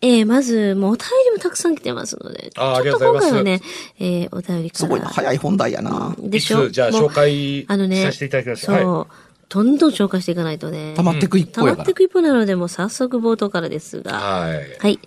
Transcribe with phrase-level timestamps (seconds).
[0.00, 3.60] えー、まず、もうお便りもたくさん来てますので、あーちょっと今回はありね、
[3.98, 4.86] えー、お便りから。
[4.86, 6.14] すごいな、早い本題やな。
[6.20, 6.68] でしょ？
[6.70, 9.06] じゃあ紹介あのね、させていただきますそう、は
[9.48, 10.94] どんどん紹介していかないとね。
[10.96, 11.78] 溜まってく一溜方やから。
[11.78, 14.12] まってく一方なので、もう早速冒頭からですが。
[14.12, 14.76] はい。
[14.78, 14.98] はい。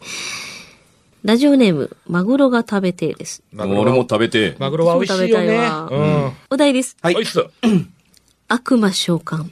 [1.23, 3.43] ラジオネーム、マグロが食べてえです。
[3.53, 4.55] マグロ俺も食べて。
[4.59, 5.57] マグロは美味しいよね。
[5.57, 6.31] 私も食べたいわうん。
[6.49, 6.97] お題です。
[7.01, 7.45] はいおいっす。
[8.47, 9.45] 悪魔召喚。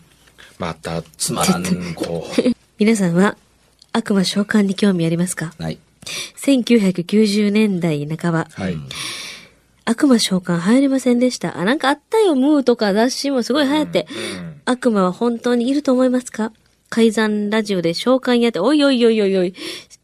[0.57, 2.27] また、つまらんこ
[2.79, 3.37] 皆さんは、
[3.93, 5.53] 悪魔召喚に興味ありますか？
[5.59, 5.79] はい。
[6.37, 8.61] 1990年代半ば、う。
[8.61, 8.77] はい。
[9.85, 11.57] 悪魔召喚流行りませんでした。
[11.57, 14.07] あ、なんかあったよ、ムーとか雑誌もすごい流行って。
[14.65, 16.51] 悪魔は本当にいると思いますか？
[16.89, 19.55] 改ざんラジオで召喚やって、おいおいおいおいおい、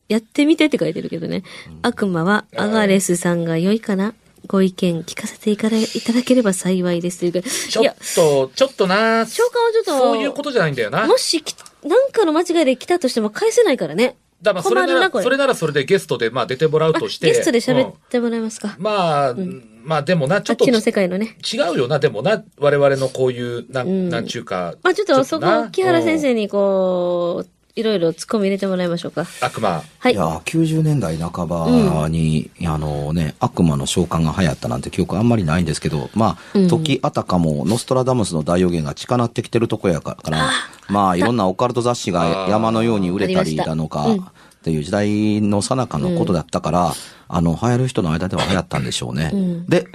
[0.07, 1.44] やってみてって書いてるけどね。
[1.81, 4.13] 悪魔はアガレスさんが良いかな？
[4.47, 7.41] ご意見聞かせていかれいただければ幸いですというか。
[7.41, 11.07] ちょっと、ちょっとな召喚はちょっと、そういうことじゃないんだよな。
[11.07, 14.18] もしき、なんかの間違いで来たとしても返せないからね。
[14.41, 17.28] らまあ、それなら、それならそれでゲストで、まあ、出てもらうとして。
[17.28, 19.35] ゲストで喋うんってもらえますか、まあ、
[19.84, 21.38] まあ、でもな、ちょっとあっちの世界のね。
[21.53, 24.75] 違うよな、でもな、我々のこういう、なうんん、なんちゅうか。
[24.84, 29.25] まあちょっとそこ、木原先うん生にこう、いろいろ突っ込み入れてもらいましょうか。
[29.41, 29.84] 悪魔。
[30.00, 30.16] はいい。
[30.16, 40.52] や、90年代半ばに、あのね、悪魔の召喚が流行ったなんて記憶あんまりないんですけど、まあ、うん時あたかもノストラダムスの大予言が近なってきてるとこやから、
[40.88, 44.18] まあ、いろんなオカルト雑誌が山のように売れたりだのか、っ
[44.63, 46.94] ていう時代の最中のことだったから、
[47.28, 49.31] あの、流行る人の間では流行ったんでしょうね。
[49.34, 49.88] うんで、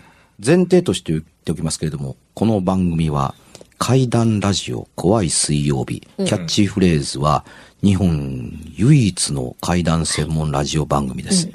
[0.45, 3.35] 前提として言っておきますけれども、この番組は、
[3.81, 7.47] 怪談ラジオ怖い水曜日、キャッチフレーズは、
[7.83, 11.49] 日本唯一の怪談専門ラジオ番組です。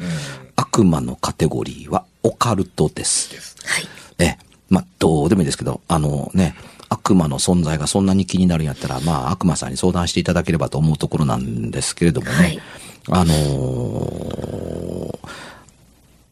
[0.55, 3.55] 悪魔のカテゴリーはオカルトです。
[3.65, 3.83] はい。
[4.19, 4.37] ええ、
[4.69, 6.55] まあ、どうでもいいですけど、あのね、
[6.89, 12.33] 悪魔の存在がそんなに気になるんやったら、まあ、悪魔さんに相談していただければと思うところなんですけれどもね。
[12.33, 12.61] はい
[13.07, 15.19] あのー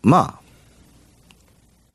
[0.01, 0.41] まあ、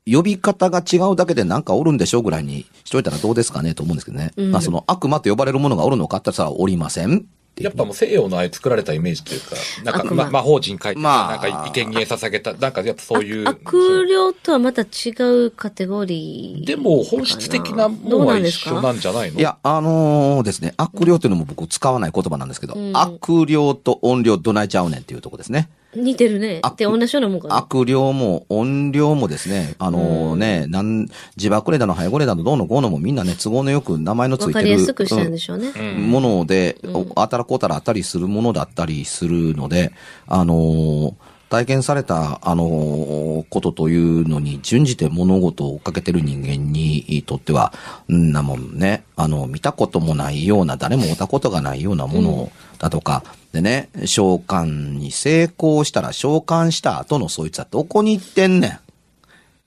[0.09, 4.31] 呼び方が違うだけでなんかおるんでしょうぐらいにしといたらどうですかねと思うんですけどね。
[4.37, 7.25] うんまあ、その悪魔と呼ばれるものがおるのかって言ったらさ、おりません
[7.59, 11.31] やっぱもう西洋のああいう作られたイメージというか、なんか、ま、魔法陣書いて、まあ。
[11.31, 13.47] なんか、生贄捧げた、なんかやっぱそういう。
[13.47, 16.65] あ悪霊とはまた違うカテゴリー。
[16.65, 19.39] でも、本質的なもどうのはなんですか一緒なんじゃないの？
[19.39, 22.91] い、や、あのーですね、悪霊っていうのも僕使わない言葉なんですけど、うん。
[22.95, 25.69] 悪霊と音量どないちゃうねんっていうとこですね。
[25.95, 26.59] 似てるね。
[26.61, 27.57] 悪で、同じようなもんかな。
[27.57, 34.55] 悪霊も音量もですね、あのね、なん、自爆霊だの、早ゴレだの、どうのこうのもみんなね、都合のよく名前のついてる。
[34.55, 35.71] わかりやすくしたんでしょうね。
[35.75, 39.91] うんもので、おあたらこうたらあったりするものだったりするので、
[40.27, 41.13] あのー
[41.49, 47.73] 体験された、あのーことというのに準じて物事を追っかけてる人間にとっては、
[48.07, 58.79] んなもんね、あの、見たこともないような、誰も会ったことがないようなものだとか、でね、召喚に成功したら召喚した後のそいつはどこに行ってんねん。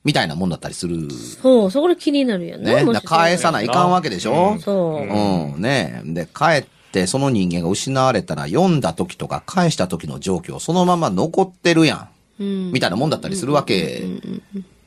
[0.04, 1.10] みたいなもんだったりする。
[1.10, 2.84] そう、そこで気になるよね。
[2.84, 3.00] ね。
[3.04, 5.54] 返さないかんわけでしょ、そう。
[5.54, 12.08] うん、ねで、帰ってその人間が失われたら読んだ時とか返した時の状況そのまま残ってるやん。
[12.40, 14.02] うんみたいなもんだったりするわけ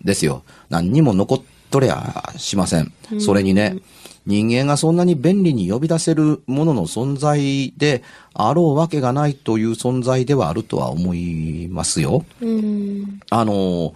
[0.03, 0.43] ですよ。
[0.69, 2.93] 何にも残っとりゃしません。
[3.19, 3.77] それにね、
[4.25, 12.25] 人間がそんなに便利に呼び出せるものの存在であろうわけがないという存在ではあるとは思いますよ。
[12.41, 13.19] うん。
[13.29, 13.93] あの、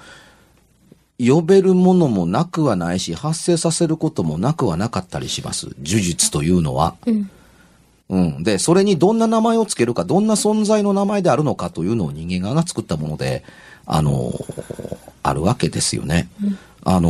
[1.20, 5.66] 呼べるものもなくはないし、発生させることもなくはなかったりします。
[5.84, 6.96] 呪術というのは。
[7.06, 7.30] うん。
[8.10, 8.44] うん。
[8.44, 13.44] で、それにどんな名前をつけるか、どんな存在の名前であるのかというのを人間側が作ったもので、
[13.86, 14.34] あの、
[15.24, 16.30] あるわけですよね。
[16.84, 17.10] あの、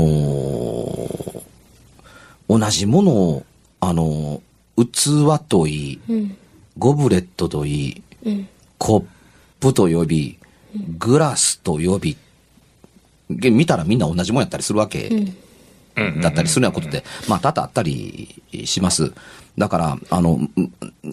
[2.50, 3.46] 同じものを、
[3.80, 4.42] あの、
[4.76, 6.38] 器といい、うん。
[6.78, 8.48] ゴブレットといい、うん。
[8.78, 9.06] コッ
[9.60, 10.40] プと呼び、
[10.98, 12.18] グラスと呼び、
[13.30, 15.10] げ見たらみんな同じもんやったりするわけ
[16.22, 19.14] だったりするようなことで、まあ多々あったりします。
[19.58, 20.52] だから、あの、ん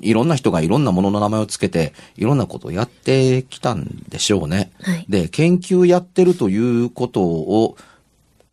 [0.01, 4.71] いろんな人がいろんなものの名前をつけて、いろんなことをやってきたんでしょうね。
[4.81, 7.77] はいで、研究やってるということを、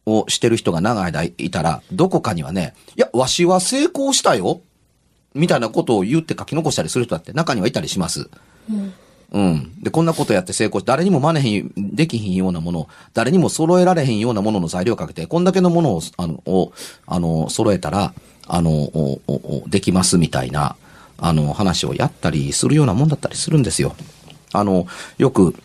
[0.05, 4.61] をしてる人が長い間いたら、どこかにはね、いや、わしは成功したよ
[5.33, 8.29] みたいなことを言って書き残したりする人だって中にはいたりします。
[9.31, 9.81] うん。
[9.81, 16.71] で、こんなことやって成功して、誰にも真似へん、できひんようなもの、誰にも揃えられへんようなものの材料をかけて、こんだけのものを、あの、を
[17.07, 18.13] あの、揃えたら、
[18.47, 20.75] あの、おおおできますみたいな、
[21.17, 23.95] あの、話をやったりするようなもんだったりするんですよ。
[24.51, 24.85] あの、
[25.17, 25.55] よく、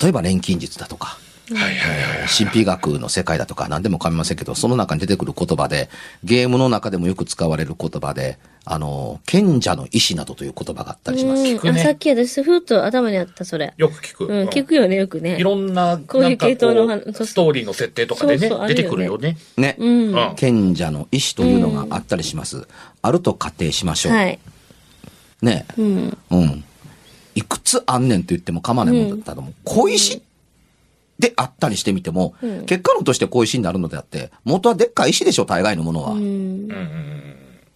[0.00, 1.18] 例えば錬金術だとか。
[1.48, 5.88] 神秘学の世界だとか何でも構いませんけど、その中に出てくる言葉で、
[6.24, 11.42] ゲームの中でもよく使われる言葉で、あの、賢者の意志などという言葉があったりします。
[11.42, 13.72] うんくねあ、さっき私、ふっと頭にあった、それ。
[13.76, 14.26] よく聞く。
[14.26, 15.38] うん、聞くよね、よくね。
[15.38, 19.36] いろんな、こういう系統のストーリーの設定とかでねそうそうあ、るよね出てくるよね。
[19.56, 19.76] ね。
[19.78, 20.08] うん。
[20.08, 22.66] うん賢者の意志というのがあったりします。
[23.02, 24.12] あると仮定しましょう。
[24.12, 24.40] はい。
[25.42, 25.64] ね。
[25.78, 26.18] うん。
[26.30, 26.64] うん。
[27.36, 30.22] いくつあんねんと言っても構わないもんだったらもう、小石
[31.18, 36.14] であったりしてみても、うん結果論として小石になるのであって、元はでっかい石でしょ、大概のものは。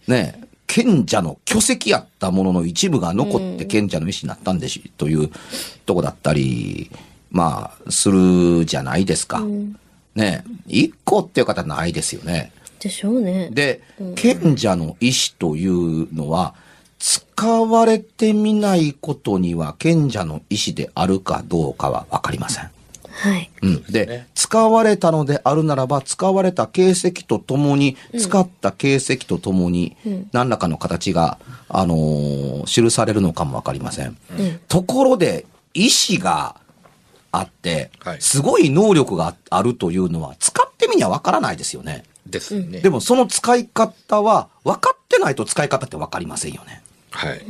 [0.07, 0.41] ね。
[0.67, 5.29] 賢者の巨石やったものの一部が残って賢者の意志になったんでし、という
[5.85, 6.89] とこだったり、
[7.29, 9.39] まあ、するじゃないですか。
[9.39, 9.75] うん
[10.15, 10.43] ね。
[10.67, 12.51] 一個っていう方ないですよね。
[12.79, 13.49] でしょうね。
[13.51, 13.81] で、
[14.15, 16.55] 賢者の意志というのは、
[16.99, 22.69] 使われてみないことには賢者の意志であるかどうかはわかりません。
[23.21, 23.51] はい。
[23.61, 23.83] うん。
[23.83, 29.95] で、使われたのであるならば、使われた形跡とともに、使った形跡とともに、
[30.31, 31.37] 何らかの形が、
[31.69, 34.17] あのー記されるのかもわかりません。
[34.37, 35.45] うんところで、
[35.75, 36.55] 意志が
[37.31, 42.03] あっては、いすごい能力があるというのは、使ってみにはわからないですよね。
[42.25, 42.79] ですね。
[42.79, 46.81] でもその使い方は、分かってないと使い方って分かりませんよね。
[47.11, 47.45] はい。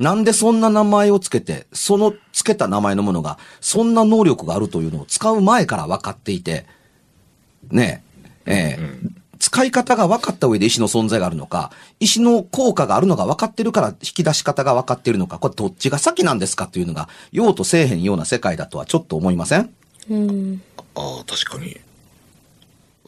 [0.00, 6.66] なんでそんな名前をつけて、そのつけた名前のものが、そんな能力があるというのを使う前から分かっていて、
[7.70, 8.02] ね
[8.46, 19.70] え、ええ使い方が分かった上で石の存在があるのか、石の効果があるのが分かってるから引き出し方が分かっているのか、これどっちが先なんですかというのが、用とせえへんような世界だとはちょっと思いません？
[20.10, 20.62] うん。
[20.94, 21.78] ああ、確かに。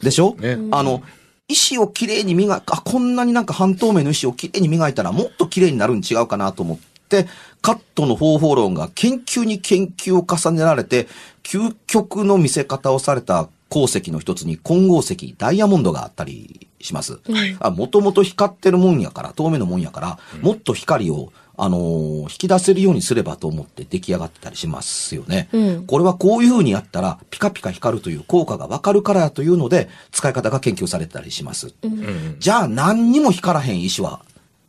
[0.01, 0.35] でしょ？
[0.35, 1.03] ねあの、
[1.47, 6.79] 石をきれいに磨く、あ、こんなになんか半透明の石をきれいに磨いたらもっときれいになるに違うかなと思っ
[7.09, 7.27] て、
[7.61, 11.07] カットの方法論が研究に研究を重ねられて、
[11.43, 17.19] 究極の見せ方をされた鉱石の一つに混合石、ダイヤモンドがあったりします。
[17.59, 25.49] あ、もともと光ってるもんやから、透明のもんやから、もっと光を、あのー引き出せるようにすればと思って出来上がってたりしますよね。
[25.51, 31.73] うんこれはこういう風にやったら、ピカピカ光るという効果がわかるからやというので、使い方が研究されてたりします。
[31.83, 32.37] うん。
[32.39, 34.21] じゃあ何にも光らへん石は、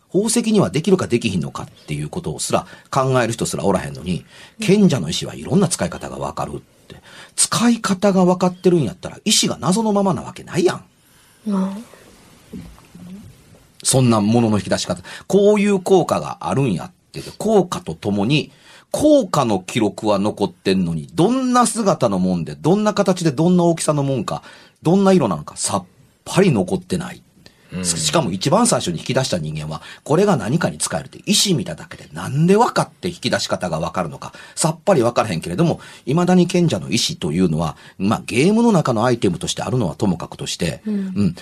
[0.08, 4.24] 宝石にはできるかできひんのかっていうことをすら考える人すらおらへんのに、
[4.60, 6.96] 賢者の石はいろんな使い方がわかるって。
[7.34, 10.84] 使い方がわかってるんやったら、石が謎のままなわけないやん。
[11.50, 11.76] あ
[13.84, 15.02] そんなものの引き出し方。
[15.26, 18.50] こういう効果があるんやってて、効果とともに、
[18.90, 24.42] 効果の記録は残ってんのに、どんな姿のもんで、どんな形でどんな大きさのもんか、
[24.82, 25.84] どんな色なのか、さっ
[26.24, 27.23] ぱり残ってない。
[27.82, 41.34] しかも一番最初に引き出した人間は、これが何かに使えるって意思見ただけでなんで分かって引き出し方が分かるのか、さっぱり分からへんけれども、未だに賢者の意思というのは、まあゲームの中のアイテムとしてあるのはともかくとして、うん、言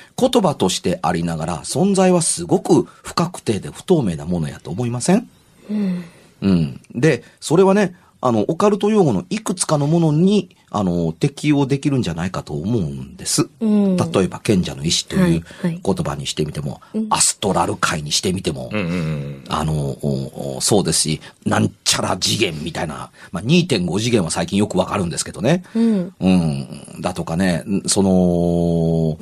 [0.42, 5.28] 葉としてありながら、存在はすごく不確定で不透明なものやと思いません？
[5.70, 6.04] うん。
[6.40, 6.80] うん。
[6.94, 7.94] で、それはね、
[8.24, 13.48] あの、オカルト用語のいくつかのものに、あの、適用できるんじゃないかと思うんです。
[13.60, 19.44] うん例えば、賢者の意志というはいはい言葉にしてみても、アストラル界にしてみても、うんうんうん。
[19.48, 25.64] あの、そうですし、なんちゃら次元みたいな、まあ、2.5次元は最近よくわかるんですけどね。
[25.74, 26.14] うん。
[26.20, 29.18] うん、だとかね、んその、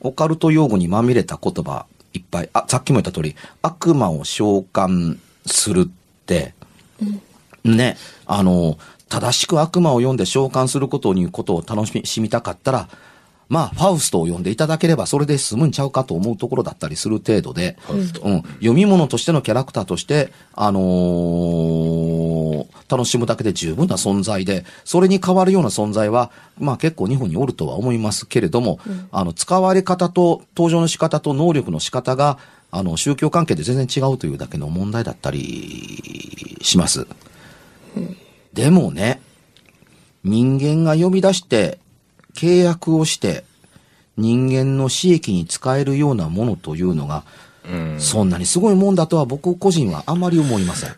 [0.00, 2.50] オカルト用語にまみれた言葉いっぱい。
[2.52, 6.54] あ、さっきも言った通り、悪魔を召喚するって、
[7.64, 8.78] ね、あの、
[9.08, 12.88] 正しく悪魔を読んで召喚することにことを楽しみたかったら、
[13.48, 22.34] まあ、ファウストを読んでいただければそれで済むんちゃうかと思うところだったりする程度で、うん、読み物としてのキャラクターとして、あのー
[22.88, 28.78] 楽しむだけで十分な存在で、それに変わるような存在は、まあ結構日本におるとは思いますけれども、
[29.10, 32.38] あの、使われ方と、登場の仕方と能力の仕方が、
[32.70, 37.06] あの、宗教関係で全然違うというだけの問題だったりします。
[38.54, 39.20] でもね、
[40.22, 41.78] 人間が呼び出して、
[42.34, 43.44] 契約をして、
[44.16, 47.24] 人間の私益に使えるようなものというのが、
[47.68, 48.00] うん。
[48.00, 50.90] そんなにすごいもんだとは僕個人はあまり思いません。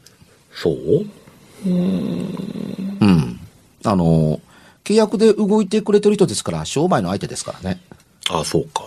[0.52, 1.06] そう？
[1.64, 3.40] うん。
[3.84, 4.40] あの、
[4.84, 7.80] 契約で動いてくれてる人ですから、商売の相手ですからね。
[8.28, 8.84] あ、そうか。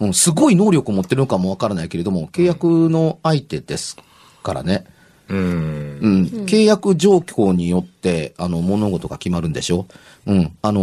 [0.00, 3.96] うん、すごい能力を持ってるのかもわからないけれども、契約の相手です
[4.42, 4.84] からね。
[5.28, 5.98] うん。
[6.02, 6.24] うん。
[6.46, 9.86] 契約状況によって、あの、物事が決まるんでしょ？
[10.26, 10.56] うん。
[10.62, 10.80] あの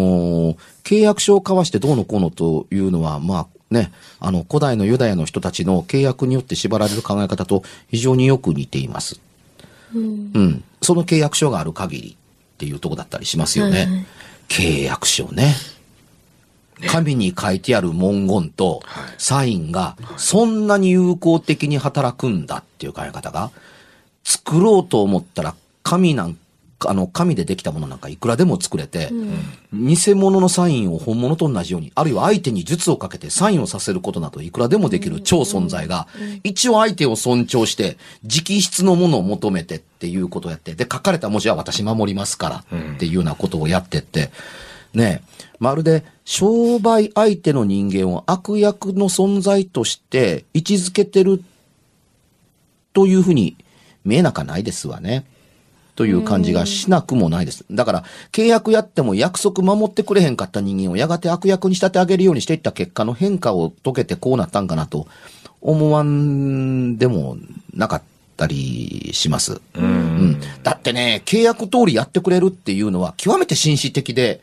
[0.53, 9.19] ー契約書を交わしてどうのこうのというのは、まあ、ね、あの、古代のユダヤの人たちの契約によって縛られる考え方と非常によく似ています。
[9.95, 10.63] うん。
[10.81, 13.77] その契約書がある限りっていうとこだったりしますよね。
[13.79, 14.05] はいはい
[14.49, 15.55] 契約書ね。
[16.87, 23.51] 紙に書いてある文言とはいサインがそんなに有効的に働くんだっていう考え方が、
[24.23, 26.37] 作ろうと思ったら紙なん
[26.83, 29.09] か、あの、紙でできたものなんかいくらでも作れて、
[29.73, 36.07] 偽物のサインを本物と同じように、あるいは相手に術をかけてサインをさせることなどいくらでもできる超存在が、
[36.43, 44.31] 一応相手を尊重して、直筆のものを求めてっていうことをやって、で、書かれた文字は私守りますからっていうようなことをやってって、
[44.93, 51.43] ねえ、まるで商売相手の人間を悪役の存在として位置づけてる
[52.93, 53.57] というふうに
[54.05, 55.25] 見えなかないですわね。
[55.95, 57.65] という感じがしなくもないです。
[57.69, 65.07] だから、契約やっても約束守ってくれへんかった人間をやがて悪役に仕立て上げるようにしていった結果の変化を解けてこうなったんかなと
[65.61, 67.37] 思わんでも
[67.73, 68.01] なかっ
[68.37, 69.61] たりします。
[69.75, 74.41] うんだってね、契約通りやってくれるっていうのは極めて紳士的で、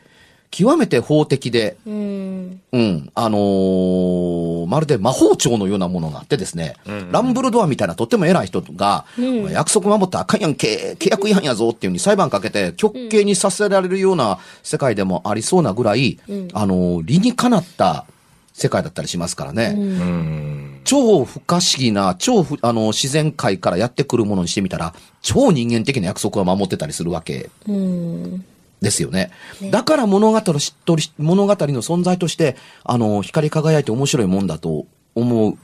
[0.51, 2.61] 極めて法的で、うん。
[2.73, 3.11] うん。
[3.15, 6.75] あのーまるで魔法庁のようなものがあってですね、
[7.11, 16.19] ランブルドアみたいなとっても偉い人が、お前約束守ったらあかんやんけ、契約違反やぞっていうふうに裁判かけて極刑にさせられるような世界でもありそうなぐらい、
[16.53, 18.05] あのー理にかなった
[18.53, 19.73] 世界だったりしますからね。
[19.77, 20.81] うん。
[20.83, 28.45] 超不可思議な、超不あの、自然界からやってくるものにしてみたら、超人間的な約束を守ってたりするわけうん。
[28.81, 29.31] ですよね。
[29.69, 30.73] だから物語とし
[31.17, 35.57] 物語の存在として、あの、光り輝いて面白いもんだと思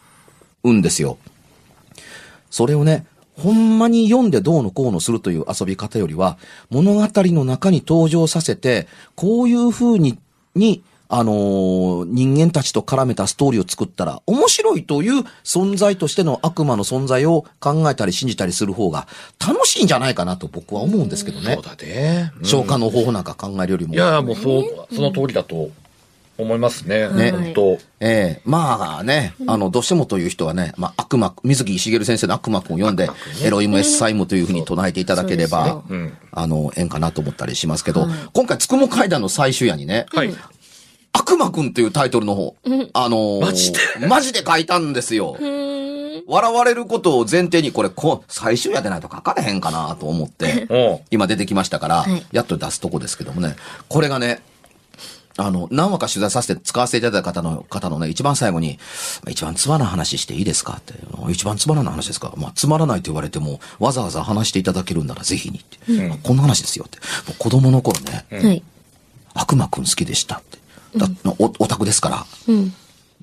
[0.64, 1.18] うんですよ。
[2.52, 3.06] それをね、
[3.38, 6.38] ほんまに読んでどうのこうのするという遊び方よりは、
[6.70, 10.18] 物語の中に登場させて、こういう風に、
[10.56, 19.08] に、あのー人間たちと絡めたストーリーを作ったら、面白いという存在としての悪魔の存在を考えたり信じたりする方が
[19.46, 21.64] 楽しいんじゃないかなと僕は思うんですけどねそう。
[21.64, 22.32] だね。
[22.38, 23.94] うん消化の方法なんか考えるよりも。
[23.94, 25.70] いや、もうそう、その通りだと
[26.38, 27.10] 思いますね。
[27.10, 27.78] ね本当。
[28.00, 33.10] ええまあね、あの、どうしてもという人はね、まあ、悪魔、水木しげる先生の悪魔くんを読んで、
[33.44, 36.18] エロイムエッサイムというふうに唱えていただければ、そううん。
[36.32, 40.34] あの、縁かなと思ったりしますけど、今回、つくも階段の最終夜にね、はい。
[41.20, 42.56] 悪魔くんっていうタイトルの方、
[42.94, 43.80] あのーマジで？
[44.08, 45.36] マジで書いたんですよ。
[45.40, 46.24] うん。
[46.28, 50.68] 笑われることを前提に、これ、こう、最終夜でないと書かれへんかなと思って、
[51.10, 53.56] 今出てきましたから、はいやっと出すとこですけどもね、
[53.88, 54.42] これがね、
[55.38, 58.80] あの、何話か取材させて使わせていただいた方の、方のね、一番最後に、
[59.28, 60.96] 一番つまらない話していいですかって。
[61.30, 62.34] 一番つまらない話ですか？
[62.38, 65.78] まあ、つまらないと言われても、わざわざ話していただけるんならぜひにって。
[66.12, 66.98] あこんな話ですよって。
[67.28, 68.64] もう子供の頃ね、はい。
[69.36, 70.58] 悪魔くん好きでしたって。
[70.96, 71.08] だ
[71.40, 72.26] お、オタクですから。
[72.48, 72.74] うん。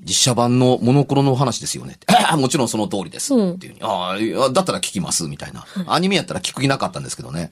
[0.03, 1.97] 実写版のモノクロの話ですよね
[2.37, 3.33] もちろんその通りです。
[3.33, 3.85] うんっていうふうに。
[3.85, 5.65] ああだったら聞きます、みたいな。
[5.87, 7.51] アニメやったら聞く気なかったんですけどね。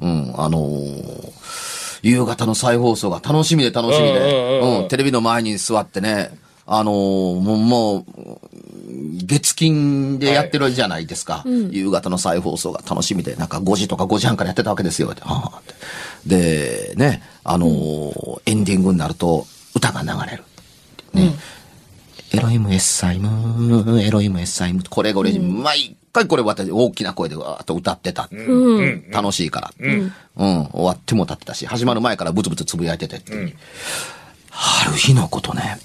[0.00, 0.34] うん。
[0.36, 1.32] あのー
[2.02, 8.04] 夕方の再放送が楽しみで楽しみうんうんうんうんで、うん、テレビの前に座ってね、あのーもう、もう、
[9.24, 11.44] 月金でやってるじゃないですか。
[11.70, 15.14] 夕方の再放送が楽しみで、なんか5時とか5時半からやってたわけですよ。
[16.26, 20.44] で、ね、あのーエンディングになると歌が流れる。
[21.12, 21.34] ね。
[22.32, 24.82] エロイムエッサイム、エロイムエッサイム。
[24.88, 28.28] これこれ、毎回これ私大きな声でわーっと歌ってた。
[28.30, 29.10] うん。
[29.10, 29.72] 楽しいから。
[29.78, 30.12] うん。
[30.36, 33.22] 終わっても歌ってたし、始まる前からブツブツつぶやいてて
[34.50, 35.78] ある日のことね、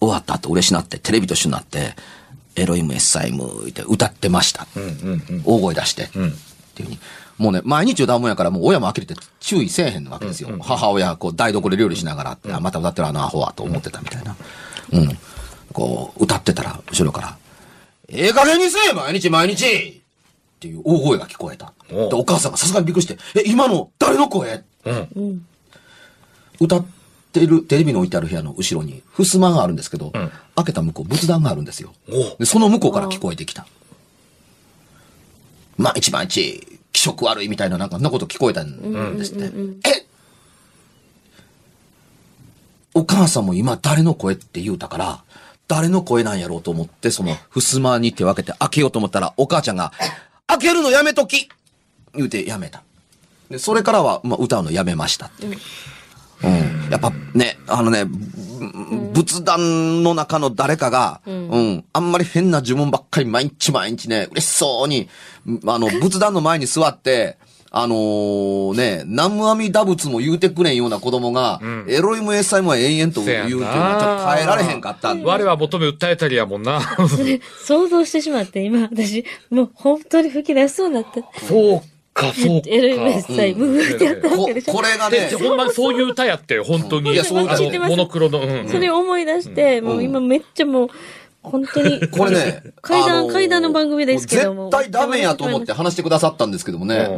[0.00, 1.94] 終わった後嬉しなって、テレビと一緒になって、
[2.56, 4.66] エロイムエッサイムって歌ってました。
[5.44, 6.04] 大声出して。
[6.04, 6.32] っていう
[6.82, 6.98] ふうに。
[7.38, 10.48] もうね、毎日歌うもんやから、もう親も呆れて注意せえへんわけですよ。
[10.60, 14.36] 母親、こう、台所で料理しながらって、あまた歌ってるあのアホはと思ってたみたいな。
[14.92, 15.18] うん。
[15.72, 17.36] こう、歌ってたら、後ろから、
[18.08, 21.74] ええ加減にせえ毎日毎日っていう大声が聞こえた。
[21.90, 24.64] で、お母さんがさすがにびっくりして、え、今の誰の声？
[24.86, 25.46] うん。
[26.58, 26.86] 歌っ
[27.32, 31.92] てる、テレビの置いてある部屋の後ろに、襖があるんですけど、ん開けた向こう、仏壇があるんですよ。
[32.38, 33.66] で、その向こうから聞こえてきた。
[35.76, 36.75] 毎日毎日、
[37.24, 39.50] 悪いみたいな、なんか、そんなこと聞こえたんですって。
[39.88, 40.06] え？
[42.94, 45.22] お母さんも今誰の声って言うたから、
[45.68, 49.92] 誰の声なんやろうと思って、その、襖に手を開けて開けようと思ったら、お母ちゃんが、
[50.46, 51.48] 開けるのやめとき
[52.14, 52.82] 言うてやめた。
[53.50, 55.46] で、それからは、まあ、歌うのやめましたって。
[56.42, 56.90] うん。
[56.90, 65.08] やっぱね、あのね、ぶ仏壇の中の誰かが、うん、あんまり変な呪文ばっかり毎日毎日ね、嬉しそうに、
[65.66, 67.38] あの、 仏壇の前に座って、
[67.72, 75.26] あのーね、南無阿弥陀仏も言うてくれんような子供が、エロイムエッサイムは永遠と言うっていうのはちょっと耐えられへんかったんで。
[75.26, 76.80] 我は求め訴えたりやもんな。
[77.08, 81.20] それ、想像してしまって、今、私、もう本当に吹き出しそうになった。
[81.46, 81.82] そう
[82.16, 82.68] か、そうか。
[82.68, 84.72] エルメッサイ、ムーってやったわこけでしょ。
[84.72, 87.12] これがねほんまにそういう歌やって、本当に。
[87.12, 88.40] いやそういうモノクロの。
[88.40, 90.88] うんそれを思い出して、もう今めっちゃもう、
[91.42, 92.00] 本当に。
[92.08, 94.70] これね、階段、あのー階段の番組ですけども。
[94.70, 97.08] 絶対ダメやと思って話してくださったんですけどもうね、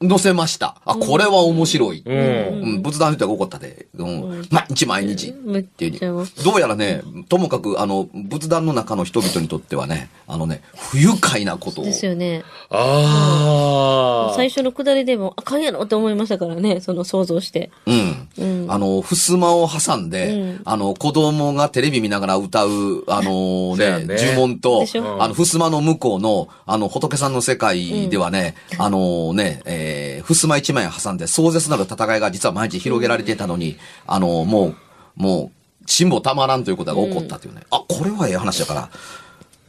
[0.00, 0.76] 載せました。
[0.84, 2.02] あ、これは面白い。
[2.04, 2.16] うん。
[2.16, 3.86] うん、仏壇の人が怒ったで。
[3.96, 4.46] うん。
[4.50, 5.34] 毎日毎日。
[5.44, 6.00] めっっていう。
[6.00, 11.84] どうやらね、ともかく、あの、仏壇の中の人々にとってはね、あのね、不愉快なことを。
[11.84, 12.44] ですよね。
[12.70, 14.34] ああ。
[14.36, 17.70] 最初のくだりでも、あかんやろって思いましたからね、その想像して。
[17.86, 18.66] うん。
[18.68, 24.84] あの、襖を挟んで、あの、子供がテレビ見ながら歌う、あのね、呪文と
[25.18, 29.87] あの、襖の向こうの、あの、仏さんの世界ではね、あのね、えー、
[30.26, 33.76] 襖一枚挟んで壮絶なる戦いが実は毎日広げられていたのに、
[34.06, 34.76] あの、もう、
[35.16, 37.62] もう、辛抱たまらんということが起こったというね。
[37.70, 38.90] あ、これはええ話だから。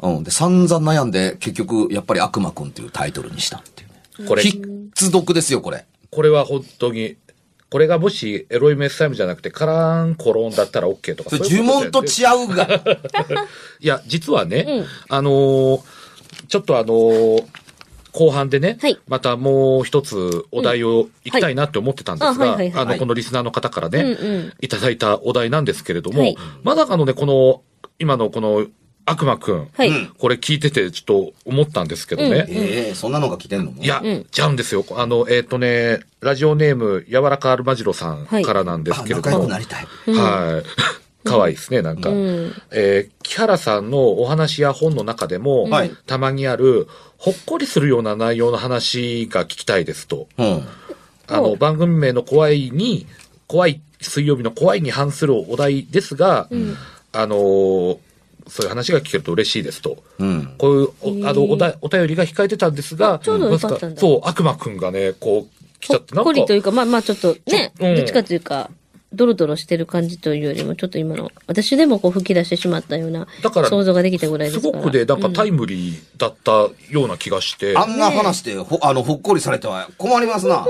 [0.09, 0.23] うん。
[0.23, 4.27] で、散々悩んで、結局、やっぱり悪魔くんっていうタイトルにしたっていうね。
[4.27, 4.59] これ、必
[5.05, 5.85] 読ですよ、これ。
[6.11, 7.15] これは本当に、
[7.69, 11.29] これがもしエロイメッサイムじゃなくてカランコロンだったら OK とか。
[11.29, 12.67] それそういう呪文と違うが。
[13.79, 15.81] いや、実はね、あのー
[16.47, 17.45] ちょっとあのー
[18.11, 18.99] 後半でね、はい。
[19.07, 24.53] またもう一つお題をいきたいなって思ってたんですが、はいはいあの、このリスナーの方からね、うんうん。
[24.61, 26.37] いただいたお題なんですけれども、はい。
[26.63, 27.61] まさかのね、この、
[27.99, 28.65] 今のこの
[29.09, 29.91] 悪魔くん、はい。
[30.17, 34.25] これ聞いててちょっと思ったんですけどね、ええそんなのが来てんのいや、うん。
[34.29, 34.85] ちゃうんですよ。
[34.95, 39.25] あの、えっ、とね、ラジオネーム、柔らかアルマジロさんからなんですあ、けれども。
[39.25, 39.87] 仲良くなりたい。
[40.15, 40.63] はい。
[41.23, 42.09] 可愛いですね、なんか。
[42.09, 50.27] うんえー木原さんのお話や本の中でも、はいたまにある、ほっこりするような内容の話が聞きたいですと。
[50.37, 50.63] うん。
[51.27, 53.05] あの、番組名の怖いに、
[53.45, 56.49] 怖い、水曜日の怖いに反するお題ですが、
[57.11, 57.97] あのー
[58.49, 60.01] そういう話が聞けると嬉しいですと。
[60.17, 60.55] うん。
[60.57, 68.71] こういう、おあの、おだお便りが控えてたんですが、ちょうどよかったんだそう、悪魔くんがね、こう、来ちゃって、ほっこりというか、か、まあまあちょっとね、どっちかというか、
[69.11, 74.83] ドロドロしてる感じというよりも、ちょっと今の、私でもこう吹き出してしまったようなだから、想像ができたぐらいですすから。
[74.83, 76.51] ごくね、なんかタイムリーだった
[76.91, 77.75] ような気がして。
[77.75, 80.65] あんな話で、ほ、あの、ほっこりされては困りますな。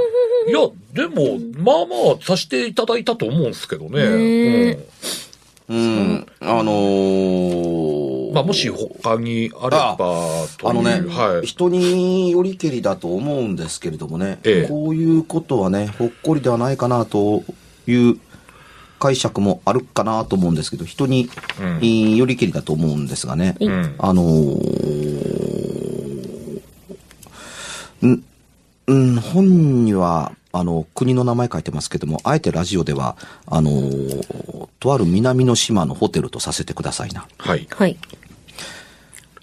[0.47, 0.59] いや、
[0.93, 4.73] でも、まあまあ、させていただいたと思うんですけどね。
[4.73, 4.79] ね
[5.67, 6.27] うん。
[6.39, 9.95] あのー、うんまあ、もし他にあれば、
[10.57, 11.47] とあのね、はい。
[11.47, 17.43] 人によりけりだと思うんですけれどもね、ええこういうことはね、ほっこりではないかなと
[17.87, 18.19] いう
[18.99, 23.95] 解釈もあるかなと思うんですけど、人に、うんよりけりだと思うんですがね、うん。
[23.97, 26.61] あのー
[28.07, 28.23] ん、
[28.87, 37.27] うん、本には、あの、国の名前書いてますけども、あえてラジオでは、あのーとある南の島のホテルとさせてくださいな。
[37.37, 37.67] はい。
[37.69, 37.97] はい。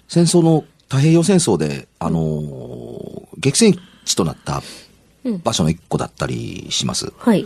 [0.07, 4.63] 戦争の、太平洋戦争で、あのー激戦地となった
[5.43, 7.13] 場所の一個だったりします。
[7.17, 7.45] はい。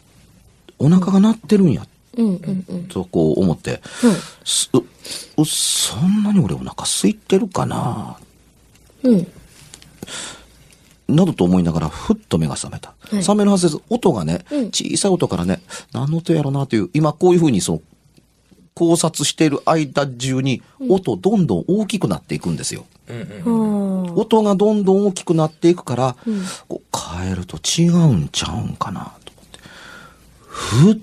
[0.81, 1.85] お腹が鳴ってるんや。
[2.89, 3.81] とこう思って、
[5.37, 8.17] うそんなに俺お腹空いてるかな？
[9.03, 9.27] うん。
[11.07, 12.93] などと思いながら、ふっと目が覚めた。
[13.13, 13.83] い覚めるはずです。
[13.89, 15.61] 音がね、うん小さい音からね、
[15.93, 17.81] 何の音やろなという、今こういうふうにそう、
[18.73, 22.85] 考察している間中に、音どんどん大きくなっていくんですよ。
[23.07, 26.15] は音がどんどん大きくなっていくから、
[26.67, 29.13] こう変えると違うんちゃうんかな。
[30.51, 30.97] ふっ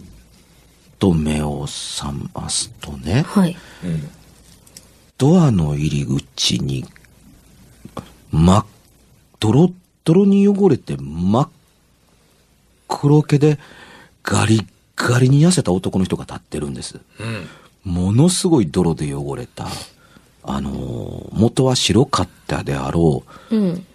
[0.98, 3.56] と目を覚ますとねあ。、はい。
[5.16, 6.84] ドアの入り口に、
[8.30, 8.66] 真っ、
[9.40, 9.72] ドロッ
[10.04, 11.48] ドロに汚れて真っ
[12.88, 13.58] 黒毛で
[14.22, 17.00] ガリッガリに痩せた男の人が立ってるんです。
[17.84, 19.66] ものすごい泥で汚れた、
[20.42, 23.86] あのー元は白かったであろう、うん。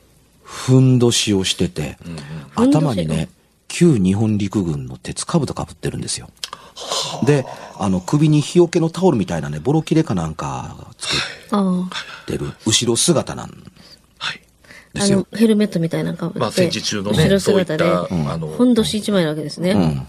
[0.41, 3.29] ふんどしをしてて、ふんどし頭にね、
[3.73, 6.29] 旧日本陸軍の鉄兜かぶってるんですよ。
[7.25, 7.43] で、
[7.79, 11.17] あの、首に日よけのタオルみたいなね、ボロ切れかなんかつけ
[11.49, 11.89] あ
[12.27, 13.63] てる、後ろ姿なん
[14.19, 14.41] はい。
[14.95, 14.99] あ。
[14.99, 15.39] ですよあの、。
[15.39, 16.39] ヘルメットみたいなのかぶって。
[16.39, 17.89] まあ戦時中の後ね、ろそういっ姿で。
[17.89, 19.71] た、あの、ふんどし一枚なわけですね。
[19.71, 20.07] うん。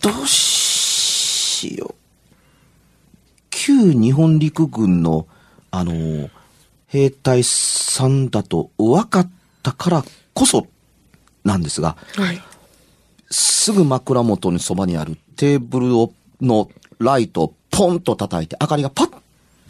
[0.00, 1.94] どうしよう。
[3.50, 5.26] 旧日本陸軍の、
[5.72, 6.30] あの、
[6.86, 9.30] 兵隊さんだと分かっ
[9.64, 10.68] たからこそ
[11.44, 12.42] なんですが、はい。
[13.30, 19.20] すぐ枕元にそばにあるテーブルを、のライトをポンと叩いて明かりがパッと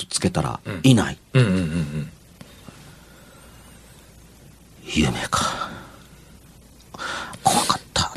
[0.08, 1.18] つけたら、いない。
[4.84, 5.70] 夢か。
[7.42, 8.12] 怖かった。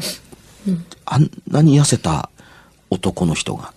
[1.05, 2.29] あんなに痩せた
[2.89, 3.73] 男の人が。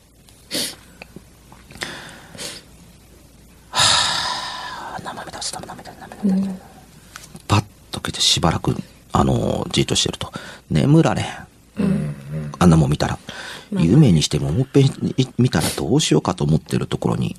[3.71, 6.53] はぁ、生身だ、生身だ、生身だ。
[7.47, 8.75] パッとけてしばらく、
[9.19, 10.33] あのーじっとしてると、
[10.71, 12.15] 眠られへん。
[12.61, 13.19] あんなもん見たら。
[13.73, 14.91] 夢にしてももっぺん
[15.37, 17.37] 見たらどうしようかと思ってるところに、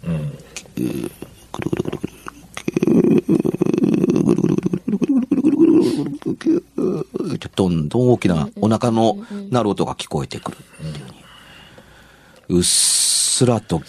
[7.55, 9.17] どんどん大きなお腹の
[9.49, 13.81] 鳴る音が聞こえてくるっていうふうっすらと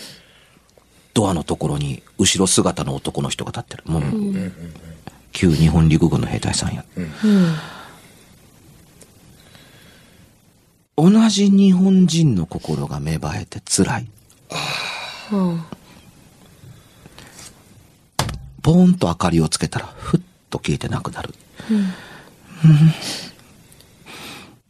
[1.13, 3.83] ドアのところに後ろ姿の男の人が立ってる。
[3.87, 4.03] もう、
[5.33, 6.85] 旧日本陸軍の兵隊さんや。
[11.03, 14.07] 同じ日本人の心が芽生えて辛い。
[15.33, 15.65] うん。
[18.61, 21.35] ポーンと明かりをつけたら、ふっと消えてなくなる。
[21.71, 21.95] うん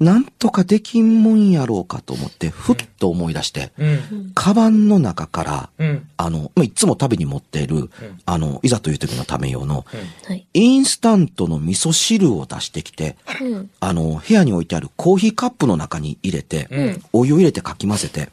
[0.01, 4.33] なんとかできんもんやろうかと思って、ふっと思い出して、うん。
[4.35, 6.09] カバンの中から、うん。
[6.17, 7.91] あの、まあいつも食べに持っている、
[8.25, 9.85] あの、いざという時のため用の、
[10.25, 10.47] はい。
[10.55, 13.71] インスタントの味噌汁を出してきて、うん。
[13.79, 18.31] あの、部屋に置いてあるコーヒーカップの中に入れて、うんお湯を入れてかき混ぜて、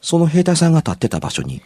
[0.00, 1.62] その兵隊さんが立ってた場所に、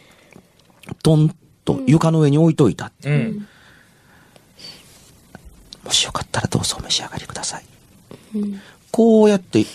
[1.03, 2.91] トンと床の上に置いといた。
[3.05, 3.47] うん。
[5.83, 7.65] もしよかったらどうぞお召し上がりください。
[8.91, 9.65] こうやって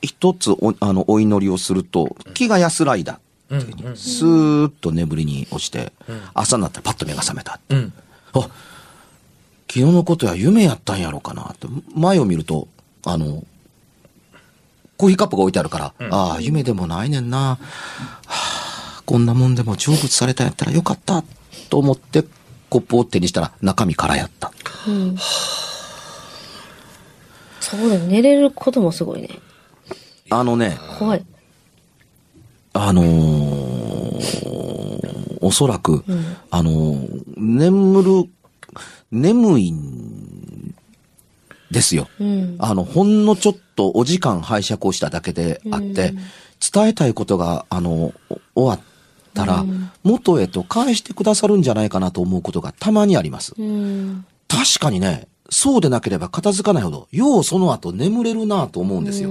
[0.00, 3.20] 一つおあのお祈りをすると気が安らいだ。
[3.50, 3.60] うん。
[3.96, 5.92] スーッと眠りに落ちて、
[6.34, 7.60] 朝になったらパッと目が覚めた。
[7.68, 7.92] うん。
[8.32, 8.50] あ、昨
[9.72, 11.68] 日のことは夢やったんやろうかなって。
[11.94, 12.66] 前を見ると、
[13.04, 13.44] あの、
[14.96, 17.38] コーヒーカップが置いてあるから、ああ、夢でもないねんな。
[17.38, 17.58] は
[18.26, 21.22] あ、こんなもんでも成仏されたんやったらよかった。
[21.68, 22.24] と思って、
[22.70, 24.50] コップを手にしたら中身空やった。
[24.88, 25.16] うん。
[27.76, 28.00] そうだよ。
[28.02, 29.28] 寝れることもすごいね。
[30.30, 31.24] あのね、怖い。
[32.74, 34.02] あのー
[35.44, 36.04] おそらく、
[36.50, 38.30] あのー眠る、
[39.10, 40.74] 眠いん
[41.70, 42.08] ですよ。
[42.20, 42.56] うん。
[42.60, 46.14] あの、ほんのちょっとお時間拝借をしただけであって、
[46.72, 48.12] 伝えたいことが、あの、
[48.54, 48.86] お終わっ
[49.34, 49.64] たら、
[50.04, 53.54] 元へと返してくださるんじゃないかなと思うことがたまにあります。
[53.58, 54.24] うん。
[54.46, 59.30] 確かにね、そうでなければ片付かないほど、ようその後眠れるなと思うんですよ。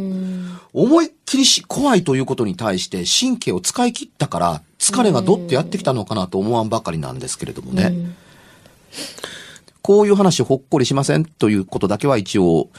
[0.72, 7.94] 思いっきりし怖いということに対して神経を使い切ったから、疲れがどっとやってきたのかなと思わんばかりなんですけれどもね。
[9.82, 12.70] こういう話ほっこりしませんということだけは一応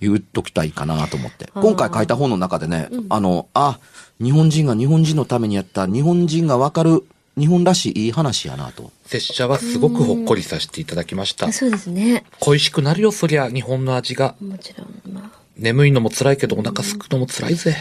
[0.00, 1.50] 言っときたいかなと思って。
[1.54, 3.80] 今回書いた本の中でね、あの、あ、
[4.22, 7.04] 日本人が日本人のためにやった日本人がわかる
[7.38, 8.90] 日本らしいいい話やなと。
[9.06, 11.50] 拙者はすごくほっこりさせていただきました。
[11.52, 12.24] そうですね。
[12.40, 14.34] 恋しくなるよ、そりゃ、日本の味が。
[14.40, 15.14] もちろん。
[15.14, 17.74] まあ、眠いのも辛いけど、お腹すくのも辛いぜ。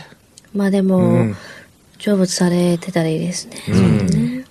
[0.54, 1.36] まあでも、うん
[2.04, 3.58] 成仏されてたらいいですね。
[3.68, 4.46] そうね。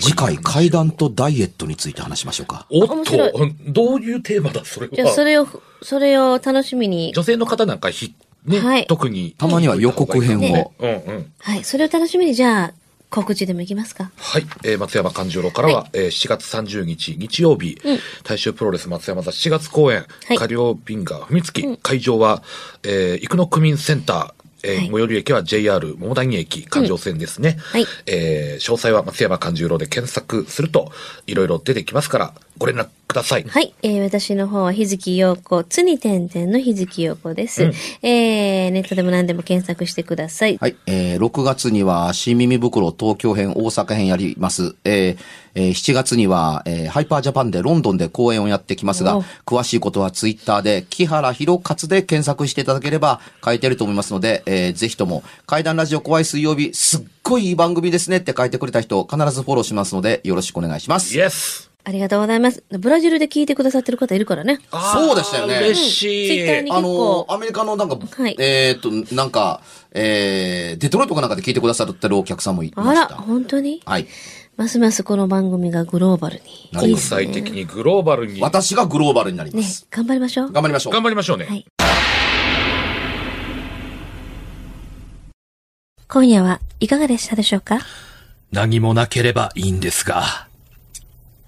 [0.00, 2.66] 次回階段とダイエットについて話しましょうか。
[2.70, 5.26] おっと、どういうテーマだ、それじゃあ、そは。
[5.26, 5.46] れを、
[5.82, 7.12] それを楽しみに。
[7.14, 8.14] 女性の方なんかひ、
[8.46, 9.34] ね、はい特に。
[9.36, 11.32] たまには予告編をねうんうん。
[11.38, 11.64] はい。
[11.64, 12.72] それを楽しみに、じゃあ、
[13.12, 14.10] 告知でもいきますか？
[14.16, 14.46] はい。
[14.64, 17.98] えー松山勘十郎からは、えー7月30日日曜日、うん。
[18.24, 20.38] 大衆プロレス松山座7月公演、はい。
[20.38, 22.42] 下両便が踏みつき、会場は、
[22.82, 24.32] えー、生野区民センター、
[24.64, 24.86] えーはい。
[24.86, 27.58] 最寄り駅は JR 桃谷駅環状線ですね。
[27.60, 27.86] はい。
[28.06, 30.90] えー詳細は松山勘十郎で検索すると、
[31.26, 33.44] いろいろ出てきますから、ご連絡ください。
[33.44, 33.74] はい。
[33.82, 37.64] えー私の方は日月陽子、つに点々の日月陽子です。
[37.64, 37.72] うん
[38.02, 40.56] えーネットでも何でも検索してください。
[40.60, 40.76] はい。
[40.86, 44.74] えー、6月には、新耳袋東京編、大阪編やります。
[44.84, 45.16] えー
[45.54, 61.14] えー7月には、えーハイパージャパンでロンドンで公演をやってきますがお、詳しいことはツイッターで、木原博勝で検索していただければ書いてると思いますので、えーぜひとも、怪談ラジオ怖い水曜日、すっごいいい番組ですねって書いてくれた人、必ずフォローしますので、よろしくお願いします。
[61.16, 62.62] イエスありがとうございます。
[62.70, 64.60] ブラジルで聞いてくださってる方いるからね。
[64.70, 66.28] そうでしたよね嬉しい。
[66.28, 73.16] ツイッターにあ結構の、アメリカのなんか、はいえーっと、なんか、えー、デトロイトかなんかで聞いてくださってるお客さんもいまあら、した。
[73.16, 73.82] 本当に？
[73.84, 74.06] はい。
[74.56, 76.40] ますますこの番組がグローバル
[76.72, 76.78] に。
[76.78, 78.40] 国際的にグローバルに。
[78.40, 80.52] 私がグローバルになりまねす。、頑張りましょう。
[80.52, 80.92] 頑張りましょう。
[80.92, 81.46] 頑張りましょうね。
[81.46, 81.66] はい。
[86.06, 87.80] 今夜はいかがでしたでしょうか？
[88.52, 90.46] 何もなければいいんですが。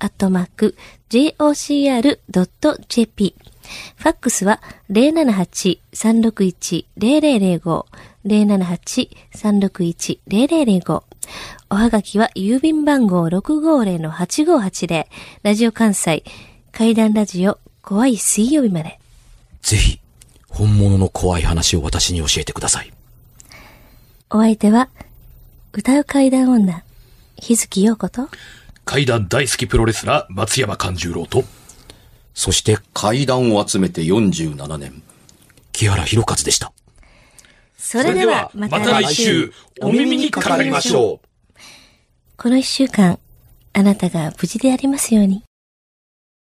[0.00, 0.74] アットマーク、
[1.10, 2.16] jocr.jp。
[3.96, 7.84] ファックスは078-361-0005、
[8.24, 11.02] 078-361-0005。
[11.68, 15.06] おはがきは郵便番号650-8580、
[15.42, 16.24] ラジオ関西、
[16.72, 18.98] 階段ラジオ、怖い水曜日まで。
[19.60, 20.00] ぜひ、
[20.48, 22.90] 本物の怖い話を私に教えてください。
[24.30, 24.88] お相手は、
[25.74, 26.82] 歌う階段女、
[27.36, 28.30] 日月陽子と、
[28.90, 31.44] 怪談大好きプロレスラー、松山勘十郎と、
[32.34, 35.00] そして、階段を集めて47年。
[35.70, 36.72] 木原博一でした。
[37.78, 41.60] それではまた来週、お耳にかかりましょう。
[42.36, 43.20] この一週間、
[43.74, 45.44] あなたが無事でありますように。